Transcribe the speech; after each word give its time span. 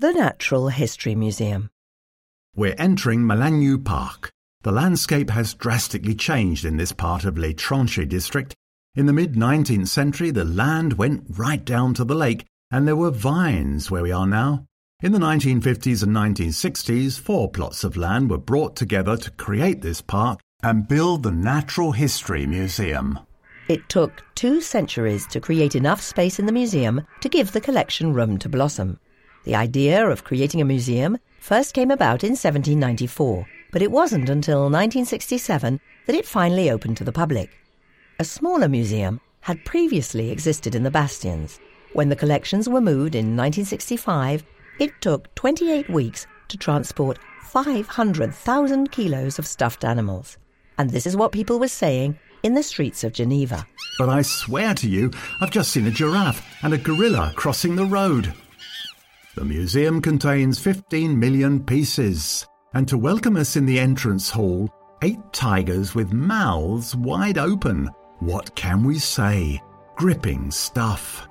The 0.00 0.12
Natural 0.12 0.68
History 0.68 1.16
Museum. 1.16 1.70
We're 2.54 2.76
entering 2.78 3.22
Malagnou 3.22 3.84
Park. 3.84 4.30
The 4.62 4.70
landscape 4.70 5.28
has 5.30 5.54
drastically 5.54 6.14
changed 6.14 6.64
in 6.64 6.76
this 6.76 6.92
part 6.92 7.24
of 7.24 7.36
Les 7.36 7.48
L'Étranger 7.48 8.08
district. 8.08 8.54
In 8.94 9.06
the 9.06 9.12
mid 9.12 9.34
19th 9.34 9.88
century, 9.88 10.30
the 10.30 10.44
land 10.44 10.92
went 10.92 11.24
right 11.30 11.64
down 11.64 11.94
to 11.94 12.04
the 12.04 12.14
lake, 12.14 12.44
and 12.70 12.86
there 12.86 12.94
were 12.94 13.10
vines 13.10 13.90
where 13.90 14.04
we 14.04 14.12
are 14.12 14.28
now. 14.28 14.66
In 15.02 15.10
the 15.10 15.18
1950s 15.18 16.04
and 16.04 16.14
1960s, 16.14 17.18
four 17.18 17.50
plots 17.50 17.82
of 17.82 17.96
land 17.96 18.30
were 18.30 18.38
brought 18.38 18.76
together 18.76 19.16
to 19.16 19.32
create 19.32 19.82
this 19.82 20.00
park 20.00 20.38
and 20.62 20.86
build 20.86 21.24
the 21.24 21.32
Natural 21.32 21.90
History 21.90 22.46
Museum. 22.46 23.18
It 23.68 23.88
took 23.88 24.22
two 24.36 24.60
centuries 24.60 25.26
to 25.26 25.40
create 25.40 25.74
enough 25.74 26.00
space 26.00 26.38
in 26.38 26.46
the 26.46 26.52
museum 26.52 27.04
to 27.20 27.28
give 27.28 27.50
the 27.50 27.60
collection 27.60 28.14
room 28.14 28.38
to 28.38 28.48
blossom. 28.48 29.00
The 29.48 29.56
idea 29.56 30.06
of 30.06 30.24
creating 30.24 30.60
a 30.60 30.66
museum 30.66 31.16
first 31.40 31.72
came 31.72 31.90
about 31.90 32.22
in 32.22 32.32
1794, 32.32 33.46
but 33.72 33.80
it 33.80 33.90
wasn't 33.90 34.28
until 34.28 34.64
1967 34.64 35.80
that 36.04 36.14
it 36.14 36.26
finally 36.26 36.70
opened 36.70 36.98
to 36.98 37.04
the 37.04 37.12
public. 37.12 37.48
A 38.18 38.24
smaller 38.24 38.68
museum 38.68 39.22
had 39.40 39.64
previously 39.64 40.30
existed 40.30 40.74
in 40.74 40.82
the 40.82 40.90
Bastions. 40.90 41.60
When 41.94 42.10
the 42.10 42.14
collections 42.14 42.68
were 42.68 42.82
moved 42.82 43.14
in 43.14 43.38
1965, 43.38 44.44
it 44.80 44.92
took 45.00 45.34
28 45.34 45.88
weeks 45.88 46.26
to 46.48 46.58
transport 46.58 47.18
500,000 47.44 48.92
kilos 48.92 49.38
of 49.38 49.46
stuffed 49.46 49.82
animals. 49.82 50.36
And 50.76 50.90
this 50.90 51.06
is 51.06 51.16
what 51.16 51.32
people 51.32 51.58
were 51.58 51.68
saying 51.68 52.18
in 52.42 52.52
the 52.52 52.62
streets 52.62 53.02
of 53.02 53.14
Geneva. 53.14 53.66
But 53.98 54.10
I 54.10 54.20
swear 54.20 54.74
to 54.74 54.86
you, 54.86 55.10
I've 55.40 55.50
just 55.50 55.72
seen 55.72 55.86
a 55.86 55.90
giraffe 55.90 56.44
and 56.62 56.74
a 56.74 56.76
gorilla 56.76 57.32
crossing 57.34 57.76
the 57.76 57.86
road. 57.86 58.34
The 59.38 59.44
museum 59.44 60.02
contains 60.02 60.58
15 60.58 61.16
million 61.16 61.62
pieces, 61.62 62.44
and 62.74 62.88
to 62.88 62.98
welcome 62.98 63.36
us 63.36 63.54
in 63.54 63.66
the 63.66 63.78
entrance 63.78 64.28
hall, 64.28 64.68
eight 65.02 65.20
tigers 65.32 65.94
with 65.94 66.12
mouths 66.12 66.96
wide 66.96 67.38
open. 67.38 67.88
What 68.18 68.52
can 68.56 68.82
we 68.82 68.98
say? 68.98 69.62
Gripping 69.94 70.50
stuff. 70.50 71.28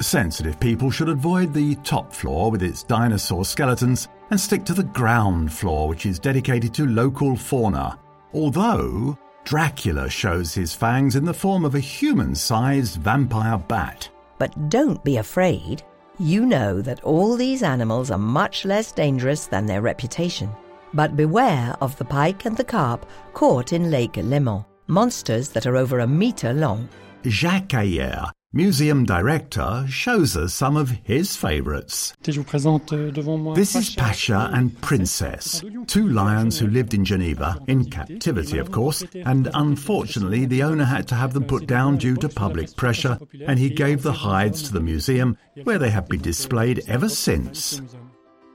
Sensitive 0.00 0.58
people 0.58 0.90
should 0.90 1.10
avoid 1.10 1.52
the 1.52 1.74
top 1.84 2.14
floor 2.14 2.50
with 2.50 2.62
its 2.62 2.82
dinosaur 2.82 3.44
skeletons 3.44 4.08
and 4.30 4.40
stick 4.40 4.64
to 4.64 4.72
the 4.72 4.84
ground 4.84 5.52
floor, 5.52 5.86
which 5.86 6.06
is 6.06 6.18
dedicated 6.18 6.72
to 6.72 6.86
local 6.86 7.36
fauna. 7.36 7.98
Although 8.32 9.18
Dracula 9.44 10.08
shows 10.08 10.54
his 10.54 10.72
fangs 10.72 11.14
in 11.14 11.26
the 11.26 11.34
form 11.34 11.66
of 11.66 11.74
a 11.74 11.80
human 11.80 12.34
sized 12.34 12.96
vampire 13.02 13.58
bat. 13.58 14.08
But 14.38 14.70
don't 14.70 15.04
be 15.04 15.18
afraid. 15.18 15.82
You 16.20 16.44
know 16.44 16.82
that 16.82 17.02
all 17.02 17.34
these 17.34 17.62
animals 17.62 18.10
are 18.10 18.18
much 18.18 18.66
less 18.66 18.92
dangerous 18.92 19.46
than 19.46 19.64
their 19.64 19.80
reputation. 19.80 20.50
But 20.92 21.16
beware 21.16 21.74
of 21.80 21.96
the 21.96 22.04
pike 22.04 22.44
and 22.44 22.54
the 22.54 22.62
carp 22.62 23.06
caught 23.32 23.72
in 23.72 23.90
Lake 23.90 24.12
Léman, 24.12 24.66
monsters 24.86 25.48
that 25.48 25.64
are 25.64 25.78
over 25.78 26.00
a 26.00 26.06
metre 26.06 26.52
long. 26.52 26.90
Jacques 27.24 27.72
Ayer, 27.72 28.30
museum 28.52 29.04
director, 29.04 29.84
shows 29.88 30.36
us 30.36 30.52
some 30.52 30.76
of 30.76 30.90
his 30.90 31.36
favourites. 31.36 32.14
This 32.22 33.76
is 33.76 33.94
Pasha 33.94 34.50
and 34.52 34.80
Princess, 34.80 35.62
two 35.86 36.08
lions 36.08 36.58
who 36.58 36.66
lived 36.66 36.92
in 36.92 37.04
Geneva, 37.04 37.60
in 37.68 37.88
captivity 37.88 38.58
of 38.58 38.72
course, 38.72 39.04
and 39.14 39.48
unfortunately 39.54 40.46
the 40.46 40.64
owner 40.64 40.84
had 40.84 41.06
to 41.08 41.14
have 41.14 41.32
them 41.32 41.44
put 41.44 41.66
down 41.66 41.96
due 41.96 42.16
to 42.16 42.28
public 42.28 42.74
pressure, 42.74 43.18
and 43.46 43.58
he 43.58 43.70
gave 43.70 44.02
the 44.02 44.12
hides 44.12 44.62
to 44.64 44.72
the 44.72 44.80
museum, 44.80 45.38
where 45.62 45.78
they 45.78 45.90
have 45.90 46.08
been 46.08 46.22
displayed 46.22 46.82
ever 46.88 47.08
since. 47.08 47.80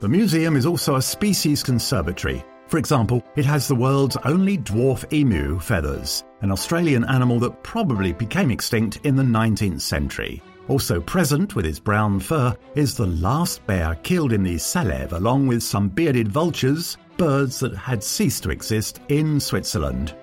The 0.00 0.08
museum 0.08 0.56
is 0.56 0.66
also 0.66 0.96
a 0.96 1.02
species 1.02 1.62
conservatory. 1.62 2.44
For 2.68 2.78
example, 2.78 3.22
it 3.36 3.44
has 3.44 3.68
the 3.68 3.76
world's 3.76 4.16
only 4.24 4.58
dwarf 4.58 5.10
emu 5.12 5.58
feathers, 5.60 6.24
an 6.40 6.50
Australian 6.50 7.04
animal 7.04 7.38
that 7.40 7.62
probably 7.62 8.12
became 8.12 8.50
extinct 8.50 8.98
in 9.04 9.14
the 9.14 9.22
19th 9.22 9.80
century. 9.80 10.42
Also 10.68 11.00
present 11.00 11.54
with 11.54 11.64
its 11.64 11.78
brown 11.78 12.18
fur 12.18 12.56
is 12.74 12.96
the 12.96 13.06
last 13.06 13.64
bear 13.66 13.94
killed 14.02 14.32
in 14.32 14.42
the 14.42 14.56
Salève, 14.56 15.12
along 15.12 15.46
with 15.46 15.62
some 15.62 15.88
bearded 15.88 16.26
vultures, 16.26 16.96
birds 17.16 17.60
that 17.60 17.76
had 17.76 18.02
ceased 18.02 18.42
to 18.42 18.50
exist 18.50 19.00
in 19.08 19.38
Switzerland. 19.38 20.14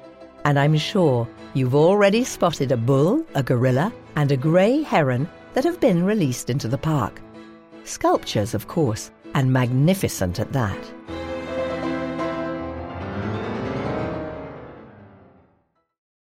And 0.44 0.59
I'm 0.59 0.78
sure 0.78 1.28
you've 1.53 1.75
already 1.75 2.25
spotted 2.25 2.73
a 2.73 2.78
bull, 2.78 3.25
a 3.35 3.44
gorilla, 3.44 3.94
and 4.17 4.34
a 4.34 4.38
grey 4.38 4.81
heron 4.81 5.29
that 5.53 5.63
have 5.63 5.79
been 5.79 6.03
released 6.03 6.50
into 6.50 6.67
the 6.67 6.78
park. 6.78 7.22
Sculptures, 7.85 8.53
of 8.53 8.67
course, 8.67 9.12
and 9.34 9.51
magnificent 9.51 10.40
at 10.41 10.51
that. 10.51 10.78